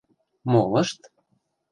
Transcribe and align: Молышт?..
Молышт?.. 0.51 0.99